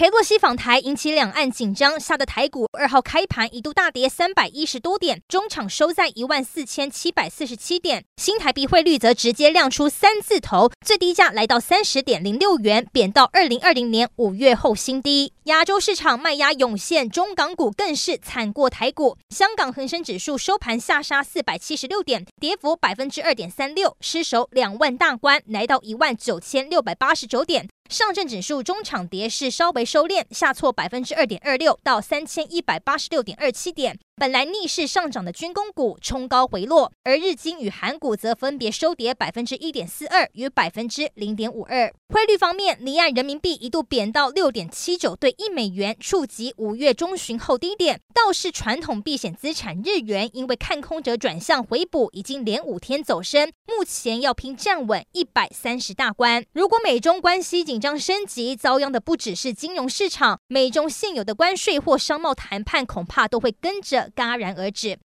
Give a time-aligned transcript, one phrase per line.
[0.00, 8.02] 裴洛西访台引起两岸紧张，吓得台股二号开盘一度大跌三百一十多点，中场收在一万四千七百四十七点。
[8.16, 15.34] 新台币汇率则直接亮出三字头，最低价来到三十点零六元，贬到二零二零年五月后新低。
[15.44, 19.18] 亚洲市场卖压涌现，中港股更是惨过台股。
[19.28, 27.68] 香港恒生指数收盘下杀四百七十六点，跌幅百分之二点三六，失守两万大关，来到一万九千六百八十九点。
[27.90, 33.98] 上证指数中场跌势稍微收敛，下挫百分之二点二六，到三千一百八十六点二七点。
[34.14, 41.92] 本来逆势上涨的军工股冲高回落，而日经与韩股则分别收跌百分之一点四二与百分之零点五二。
[42.12, 48.00] 汇率方面，离岸人民币一度贬到六点七九兑一美元，触及五月中旬后低点。
[48.12, 56.44] 倒是传统避险资产日元，因为看空者转向回补，已经连五天走升，目前要拼站稳一百三十大关。
[56.52, 64.10] 如果美中关系紧张升级，遭殃的不只是金融市场，美中现有的关税或商贸谈判恐怕都会跟着。
[64.16, 64.98] 戛然而止。